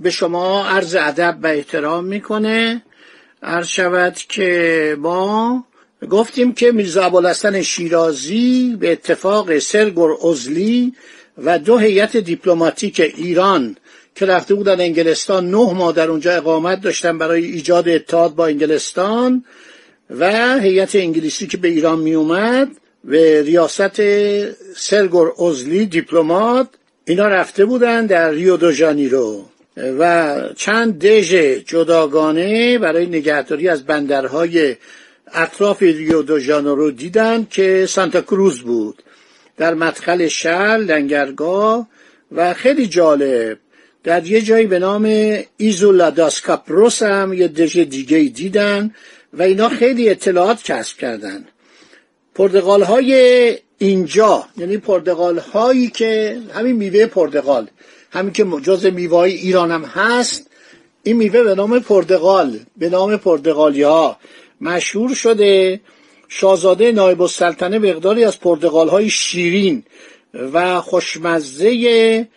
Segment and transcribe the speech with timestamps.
[0.00, 2.82] به شما عرض ادب و احترام می‌کنه.
[3.42, 5.64] عرض شود که ما
[6.10, 10.92] گفتیم که میرزا ابوالحسن شیرازی به اتفاق سرگور ازلی
[11.38, 13.76] و دو هیئت دیپلماتیک ایران
[14.14, 19.44] که رفته بودن انگلستان نه ماه در اونجا اقامت داشتن برای ایجاد اتحاد با انگلستان
[20.10, 22.68] و هیئت انگلیسی که به ایران می اومد
[23.04, 24.00] به ریاست
[24.76, 26.68] سرگور ازلی دیپلمات
[27.04, 29.44] اینا رفته بودن در ریو دو ژانیرو.
[29.76, 31.34] و چند دژ
[31.66, 34.76] جداگانه برای نگهداری از بندرهای
[35.32, 39.02] اطراف ریو دو ژانیرو دیدن که سانتا کروز بود.
[39.56, 41.88] در مدخل شهر لنگرگاه
[42.32, 43.58] و خیلی جالب.
[44.04, 48.94] در یه جایی به نام ایزولا داس کاپروس هم یه دژ دیگه دیدن
[49.32, 51.44] و اینا خیلی اطلاعات کسب کردن.
[52.34, 57.68] پرتغال های اینجا یعنی پرتغال هایی که همین میوه پرتغال
[58.10, 60.50] همین که جز میوه ایران هم هست
[61.02, 64.16] این میوه به نام پرتغال به نام پرتغالی ها
[64.60, 65.80] مشهور شده.
[66.28, 69.82] شاهزاده نایب السلطنه مقداری از پرتغال های شیرین
[70.34, 72.28] و خوشمزه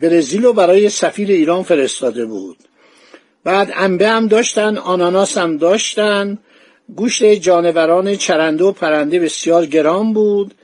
[0.00, 2.56] برزیل رو برای سفیر ایران فرستاده بود.
[3.44, 6.38] بعد انبه هم داشتن آناناس هم داشتن.
[6.96, 10.54] گوشت جانوران چرنده و پرنده بسیار گران بود.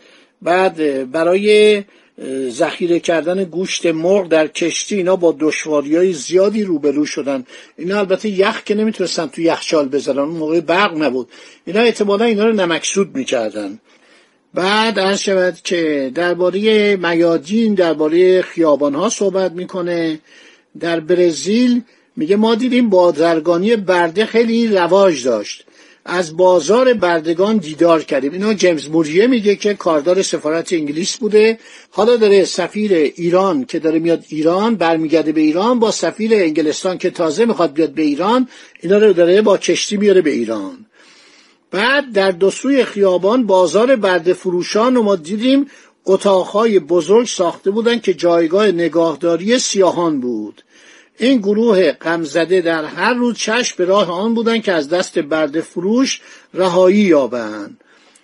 [0.43, 1.85] بعد برای
[2.51, 7.45] ذخیره کردن گوشت مرغ در کشتی اینا با دشواری های زیادی روبرو شدن.
[7.79, 11.29] اینا البته یخ که نمی‌تونستن تو یخچال بذارن اون موقع برق نبود.
[11.67, 13.79] اینا احتمالا اینا رو نمکسود می‌کردن.
[14.55, 20.19] بعد عرض شود که درباره میادین درباره خیابان ها صحبت می‌کنه.
[20.81, 21.83] در برزیل
[22.17, 25.65] میگه ما دیدیم بازرگانی برده خیلی رواج داشت.
[26.05, 28.33] از بازار بردگان دیدار کردیم.
[28.33, 31.59] اینا جیمز موریه میگه که کاردار سفارت انگلیس بوده.
[31.91, 37.11] حالا داره سفیر ایران که داره میاد ایران برمیگرده به ایران با سفیر انگلستان که
[37.11, 38.49] تازه می‌خواد بیاد به ایران
[38.81, 40.87] اینا رو داره با کشتی میاره به ایران.
[41.71, 42.51] بعد در دو
[42.85, 45.67] خیابان بازار برده فروشان رو ما دیدیم.
[46.05, 50.63] اتاقهای بزرگ ساخته بودن که جایگاه نگاهداری سیاهان بود.
[51.19, 55.61] این گروه غمزده در هر روز چشم به راه آن بودن که از دست برده
[55.61, 56.21] فروش
[56.55, 57.81] رهایی یابند.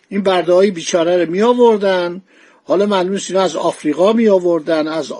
[0.08, 2.22] این برده های بیچاره رو می آوردن
[2.64, 5.12] حالا معلوم است از آفریقا می آوردن از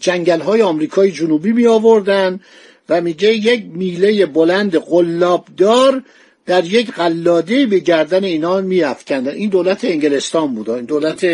[0.00, 2.40] جنگل های آمریکای جنوبی می آوردن
[2.88, 6.02] و میگه یک میله بلند قلابدار
[6.46, 10.70] در یک قلاده به گردن اینا می افکندن این دولت انگلستان بود.
[10.70, 11.26] این دولت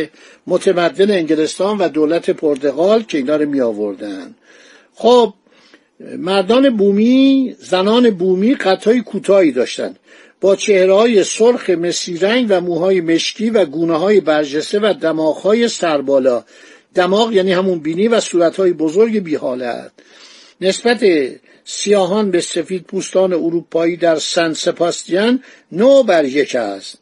[0.47, 4.35] متمدن انگلستان و دولت پرتغال که اینا رو می آوردن
[4.95, 5.35] خب
[6.19, 9.99] مردان بومی زنان بومی قطعای کوتاهی داشتند.
[10.41, 15.37] با چهره های سرخ مسی رنگ و موهای مشکی و گونه های برجسته و دماغ
[15.37, 16.45] های سربالا.
[16.95, 19.91] دماغ یعنی همون بینی و صورت های بزرگ بی حالت
[20.61, 21.05] نسبت
[21.65, 26.99] سیاهان به سفید پوستان اروپایی در سن سپاستیان نو بر یک است.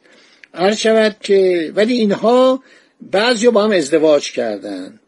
[0.53, 2.63] هر شود که ولی اینها
[3.11, 4.98] بعضی با هم ازدواج کردند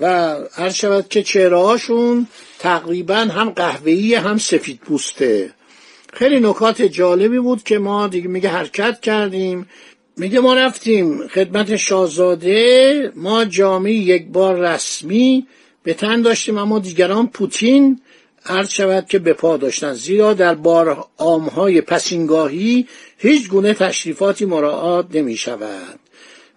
[0.00, 2.26] و هر شود که چهره هاشون
[2.58, 5.50] تقریبا هم قهوه‌ای هم سفید پوسته.
[6.12, 9.68] خیلی نکات جالبی بود که ما دیگه میگه حرکت کردیم.
[10.16, 15.46] میگه ما رفتیم خدمت شاهزاده ما جامعه یک بار رسمی
[15.82, 18.00] به تن داشتیم اما دیگران پوتین.
[18.46, 19.94] عرض شود که به پا داشتن.
[19.94, 22.86] زیرا در بار آمهای پسینگاهی
[23.18, 25.98] هیچ گونه تشریفاتی مراعات نمی شود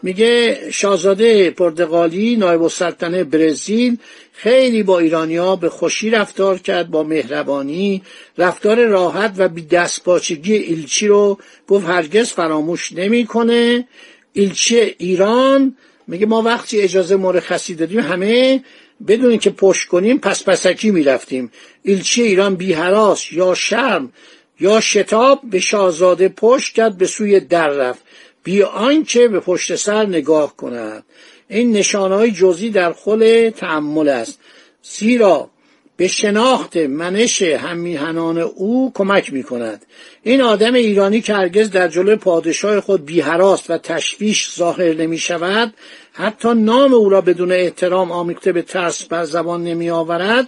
[0.04, 3.98] میگه شاهزاده پرتغالی نایب السلطنه برزیل
[4.34, 8.01] خیلی با ایرانیا به خوشی رفتار کرد با مهربانی
[8.38, 11.38] رفتار راحت و بی دستپاچگی ایلچی رو
[11.68, 13.88] گفت هرگز فراموش نمی‌کنه.
[14.34, 15.75] ایلچی ایران
[16.07, 18.63] میگه ما وقتی اجازه مرخصی دادیم همه
[19.07, 21.51] بدون که پشت کنیم پس پسکی می‌رفتیم.
[21.84, 24.13] ایلچی ایران بی حراس یا شرم
[24.60, 28.04] یا شتاب به شاهزاده پشت کرد به سوی در رفت.
[28.50, 31.04] بی آنکه به پشت سر نگاه کند.
[31.50, 34.40] این نشانهای جزئی در خل تعمل است.
[34.84, 35.50] زیرا
[35.98, 39.86] به شناخت منش همیهنان او کمک می کند
[40.24, 45.74] این آدم ایرانی که هرگز در جلوی پادشاه خود بیهراست و تشویش ظاهر نمی شود
[46.13, 50.48] حتی نام او را بدون احترام آمیخته به ترس بر زبان نمی آورد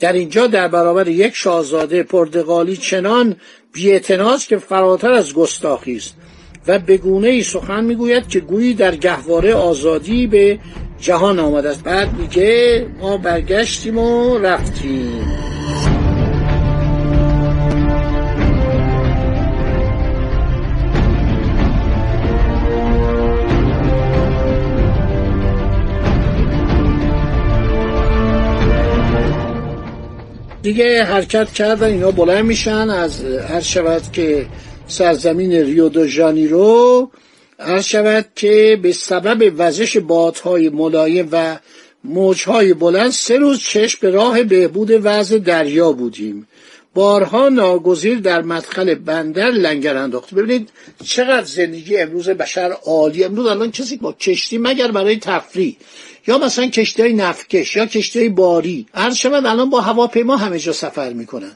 [0.00, 3.36] در اینجا در برابر یک شاهزاده پرتغالی چنان
[3.72, 6.14] بیاعتناست که فراتر از گستاخی است.
[6.66, 10.58] و به گونه ای سخن می‌گوید که گویی در گهواره آزادی به
[11.00, 11.82] جهان آمده است.
[11.84, 15.42] بعد میگه ما برگشتیم و رفتیم.
[30.62, 34.46] دیگه حرکت کردن اینا بلند میشن از هر شود که
[34.92, 37.10] سرزمین ریو دو ژانیرو
[37.58, 41.58] هر شود که به سبب وزش بادهای ملایم و
[42.04, 46.48] موجهای بلند سه روز چشم به راه بهبود وضع دریا بودیم.
[46.94, 50.34] بارها ناگزیر در مدخل بندر لنگر انداخت.
[50.34, 50.68] ببینید
[51.04, 53.24] چقدر زندگی امروز بشر عالی.
[53.24, 55.76] امروز الان کسی با کشتی مگر برای تفریح؟
[56.26, 58.86] یا مثلا کشتی نفکش یا کشتی باری.
[58.94, 61.52] عرض شود الان با هواپیما همه جا سفر می‌کنن.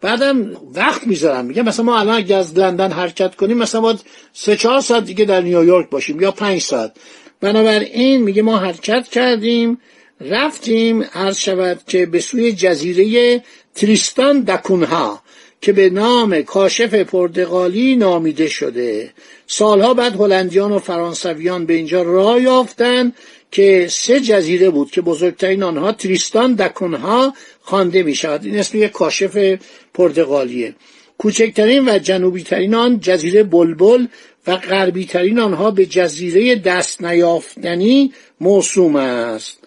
[0.00, 4.00] بعدم وقت می‌ذارن میگه مثلا ما الان اگه از لندن حرکت کنیم مثلا باید
[4.32, 6.92] سه چهار ساعت دیگه در نیویورک باشیم یا پنج ساعت.
[7.40, 9.78] بنابراین میگه ما حرکت کردیم
[10.20, 13.42] رفتیم عرض شود که به سوی جزیره
[13.74, 15.22] تریستان دکونها
[15.60, 19.12] که به نام کاشف پرتغالی نامیده شده.
[19.46, 23.14] سالها بعد هلندیان و فرانسویان به اینجا راه یافتند
[23.50, 28.90] که سه جزیره بود که بزرگترین آنها تریستان دکونها خوانده می شود این اسم یک
[28.90, 29.58] کاشف
[29.94, 30.74] پرتغالیه.
[31.18, 34.06] کوچکترین و جنوبی ترین آن جزیره بلبل
[34.46, 39.58] و غربی ترین آنها به جزیره دست نیافتنی موسوم است.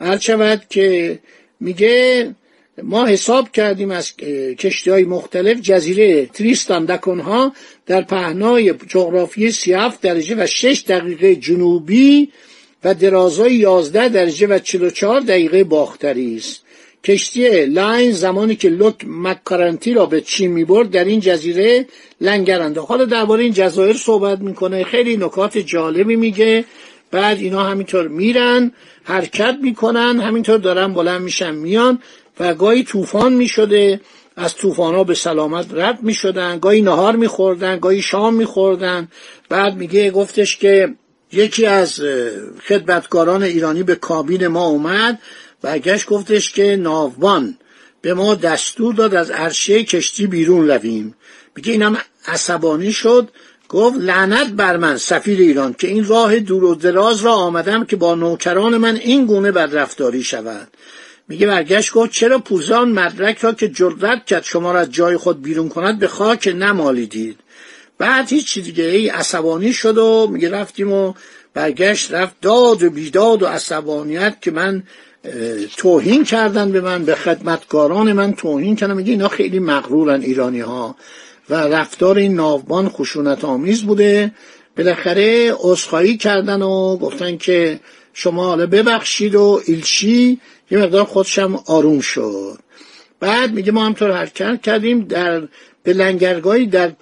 [0.00, 1.18] هر شود که
[1.60, 2.34] میگه
[2.82, 4.16] ما حساب کردیم از
[4.58, 7.52] کشتی های مختلف جزیره تریستان دکونا
[7.86, 12.32] در پهنای جغرافی 37 درجه و 6 دقیقه جنوبی
[12.86, 16.62] و درازای 11 درجه و 44 دقیقه باختری است.
[17.04, 21.86] کشتی لاین زمانی که لوک مکارنتی را به چین می‌برد در این جزیره
[22.20, 22.90] لنگر انداخت.
[22.90, 24.84] حالا درباره این جزایر صحبت می‌کنه.
[24.84, 26.64] خیلی نکات جالبی میگه.
[27.10, 28.72] بعد اینا همینطور میرن
[29.04, 31.98] حرکت می‌کنن همینطور دارن بلند میشن میان
[32.40, 34.00] و گاهی طوفان می‌شده.
[34.36, 36.58] از طوفان ها به سلامت رد می‌شدن.
[36.58, 39.08] گاهی نهار میخوردن گاهی شام میخوردن.
[39.48, 40.94] بعد میگه گفتش که
[41.32, 42.00] یکی از
[42.68, 45.18] خدمتکاران ایرانی به کابین ما اومد
[45.62, 47.58] برگشت گفتش که ناوبان
[48.00, 51.14] به ما دستور داد از عرشه کشتی بیرون رویم.
[51.56, 53.28] میگه اینم عصبانی شد.
[53.68, 57.96] گفت لعنت بر من سفیر ایران که این راه دور و دراز را آمدم که
[57.96, 60.68] با نوکران من این گونه بدرفتاری شود.
[61.28, 65.42] میگه برگشت گفت چرا پوزان مدرک را که جرأت کرد شما را از جای خود
[65.42, 67.38] بیرون کند به خاک نمالیدید.
[67.98, 68.84] بعد هیچ دیگه.
[68.84, 71.14] ای عصبانی شد و میگه رفتیم و
[71.54, 72.34] برگشت رفت.
[72.42, 74.82] داد و بیداد و عصبانیت که من
[75.76, 78.94] توهین کردن به من به خدمتکاران من توهین کردن.
[78.96, 80.96] میگه اینا خیلی مغرورن ایرانی ها
[81.50, 84.32] و رفتار این ناوبان خشونت آمیز بوده.
[84.76, 87.80] بالاخره عذرخواهی کردن و گفتن که
[88.14, 90.40] شما حالا ببخشید و ایلچی.
[90.70, 92.58] یه مقدار خودشم آروم شد.
[93.20, 95.42] بعد میگه ما همطور حرکت کردیم در
[95.82, 96.92] به لنگرگاهی در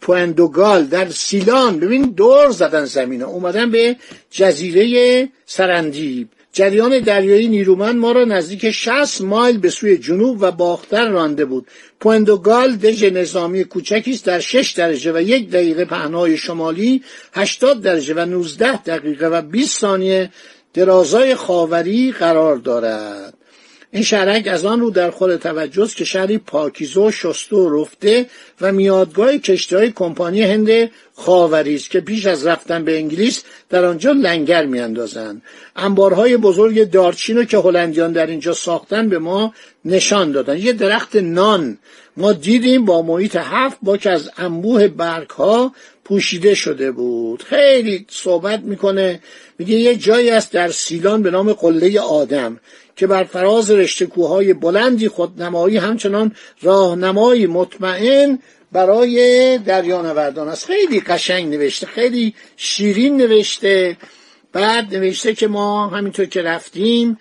[0.00, 1.80] پوندوگال در سیلان.
[1.80, 3.24] ببین دور زدن زمینه.
[3.24, 3.96] اومدن به
[4.30, 6.28] جزیره سرندیب.
[6.52, 11.66] جریان دریایی نیرومند ما را نزدیک 60 مایل به سوی جنوب و باختر رانده بود.
[12.00, 17.02] پوندوگال دژ نظامی کوچکی است در 6 درجه و یک دقیقه پهنای شمالی
[17.32, 20.30] 80 درجه و 19 دقیقه و 20 ثانیه
[20.74, 23.34] درازای خاوری قرار دارد.
[23.94, 28.26] این شهرک از آن رو در خور توجه که شهری پاکیزه و شسته و رفته
[28.60, 33.84] و میادگاه کشتی های کمپانی هند خاوری است که پیش از رفتن به انگلیس در
[33.84, 35.42] آنجا لنگر میاندازند.
[35.76, 40.58] انبارهای بزرگ دارچین رو که هلندیان در اینجا ساختن به ما نشان دادن.
[40.58, 41.78] یه درخت نان.
[42.16, 45.72] ما دیدیم با محیط هفت با که از انبوه برگ ها
[46.04, 47.42] پوشیده شده بود.
[47.42, 49.20] خیلی صحبت می‌کنه.
[49.58, 52.60] میگه یه جایی است در سیلان به نام قله آدم.
[52.96, 56.32] که بر فراز رشته کوههای بلندی خودنمایی همچنان
[56.62, 58.38] راهنمایی مطمئن
[58.72, 60.66] برای دریانوردان است.
[60.66, 63.96] خیلی قشنگ نوشته خیلی شیرین نوشته.
[64.52, 67.18] بعد نوشته که ما همینطور که رفتیم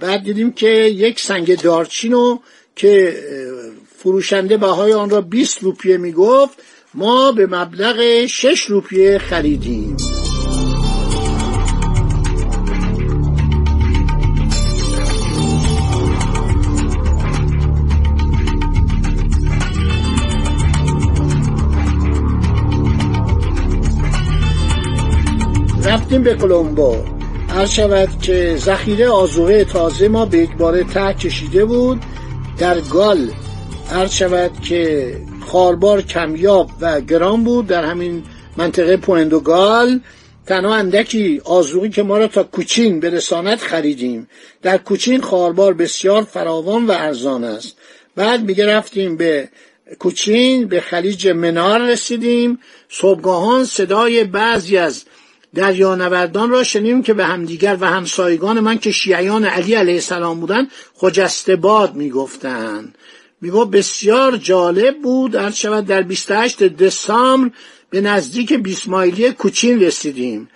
[0.00, 2.38] بعد دیدیم که یک سنگ دارچینو
[2.76, 3.16] که
[3.96, 6.58] فروشنده بهای آن را 20 روپیه می‌گفت
[6.94, 10.09] ما به مبلغ 6 روپیه خریدیم.
[26.10, 26.96] رفتیم به کلمبو
[27.48, 32.00] هر شود که ذخیره آزوقه تازه ما به یک باره ته کشیده بود
[32.58, 33.30] در گال.
[33.90, 38.22] هر شود که خاربار کمیاب و گران بود در همین
[38.56, 40.00] منطقه پوندوگال.
[40.46, 44.28] تنها اندکی آزوقی که ما را تا کوچین به رسانت خریدیم.
[44.62, 47.76] در کوچین خاربار بسیار فراوان و ارزان است.
[48.16, 49.48] بعد میگه رفتیم به
[49.98, 52.58] کوچین به خلیج منار رسیدیم.
[52.88, 55.04] صبحگاهان صدای بعضی از
[55.54, 60.70] دریانوردان را شنیم که به همدیگر و همسایگان من که شیعیان علی علیه السلام بودند
[60.94, 62.98] خجسته باد می‌گفتند.
[63.40, 67.50] می‌گفت بسیار جالب بود هر شود در 28 دسامبر
[67.90, 70.48] به نزدیک بیسمایلی کوچین رسیدیم.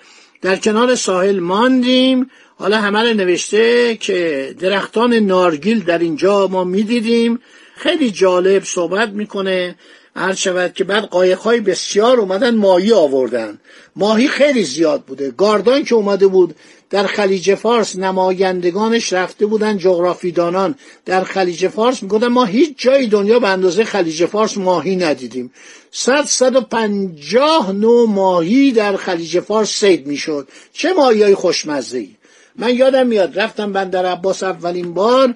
[0.43, 2.31] در کنار ساحل ماندیم.
[2.57, 7.39] حالا همه نوشته که درختان نارگیل در اینجا ما می‌دیدیم.
[7.77, 9.75] خیلی جالب صحبت می‌کنه.
[10.17, 13.59] هر شود که بعد قایقهای بسیار اومدن ماهی آوردن.
[13.97, 15.31] ماهی خیلی زیاد بوده.
[15.31, 16.55] گاردان که اومده بود
[16.91, 23.39] در خلیج فارس نمایندگانش رفته بودن جغرافیدانان در خلیج فارس می‌گفتن ما هیچ جای دنیا
[23.39, 25.53] به اندازه خلیج فارس ماهی ندیدیم.
[25.91, 30.49] صد صد و پنجاه نوع ماهی در خلیج فارس سید می‌شد.
[30.73, 32.17] چه ماهی های خوشمزه ای
[32.57, 35.35] من یادم میاد رفتم بندر عباس اولین بار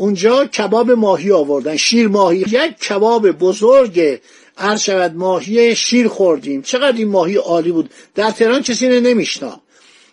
[0.00, 2.38] اونجا کباب ماهی آوردن شیر ماهی.
[2.38, 4.20] یک کباب بزرگ
[4.58, 6.62] عرض شود ماهی شیر خوردیم.
[6.62, 9.60] چقدر این ماهی عالی بود؟ در تهران کسی نه نمیشنا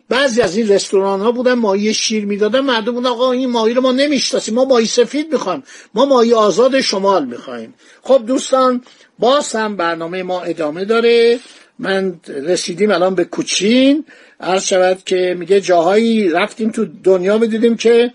[0.09, 3.81] بعضی از این رستوران ها بودن ماهی شیر می‌دادن مردم بودن آقا این ماهی رو
[3.81, 5.63] ما نمی‌شناسیم ما ماهی سفید می‌خوایم.
[5.93, 7.73] ما ماهی آزاد شمال می‌خوایم.
[8.01, 8.83] خب دوستان
[9.19, 11.39] باز هم برنامه ما ادامه داره.
[11.79, 14.05] من رسیدیم الان به کوچین.
[14.39, 18.13] عرض شود که میگه جاهایی رفتیم تو دنیا می‌دیدیم که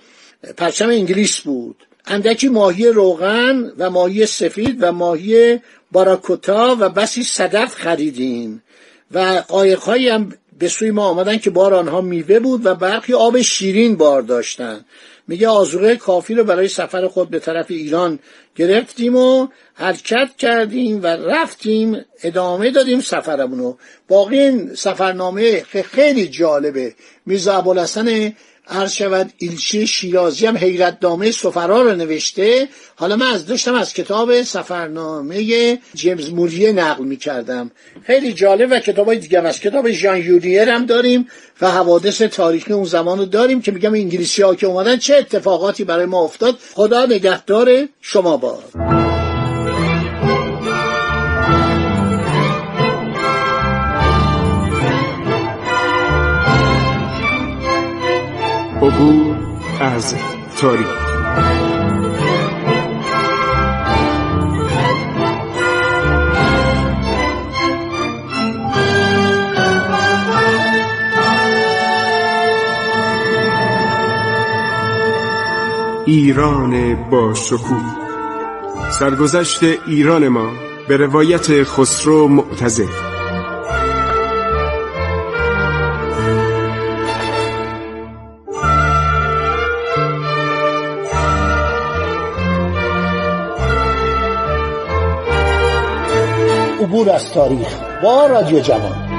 [0.56, 1.76] پرچم انگلیس بود.
[2.06, 5.60] اندکی ماهی روغن و ماهی سفید و ماهی
[5.92, 8.62] باراکوتا و بسی صدف خریدیم.
[9.10, 13.40] و قایقهایی هم به سوی ما آمدن که بار آنها میوه بود و برخی آب
[13.40, 14.84] شیرین بار داشتن.
[15.28, 18.18] میگه آزوقه کافی رو برای سفر خود به طرف ایران
[18.56, 23.76] گرفتیم و حرکت کردیم و رفتیم ادامه دادیم سفرمونو.
[24.08, 26.94] باقی این سفرنامه خیلی جالبه.
[27.26, 28.32] میرزا ابوالحسن
[28.68, 32.68] عرض شود ایلچی شیرازی هم حیرت دامه سفرا رو نوشته.
[32.96, 37.70] حالا من از داشتم از کتاب سفرنامه جیمز موریه نقل می کردم
[38.02, 41.28] خیلی جالب و کتاب های دیگه از کتاب ژان یوریر هم داریم
[41.60, 45.84] و حوادث تاریخی اون زمان رو داریم که میگم انگلیسی ها که اومدن چه اتفاقاتی
[45.84, 46.58] برای ما افتاد.
[46.74, 48.64] خدا نگهدار شما باد
[58.82, 59.36] عبور
[59.80, 60.14] از
[60.60, 61.12] تاریخ.
[76.06, 78.01] ایران با شکوه.
[79.02, 80.52] سرگذشت ایران ما
[80.88, 82.88] به روایت خسرو معتزد
[96.80, 97.68] عبور از تاریخ
[98.02, 99.11] با رادیو جوان.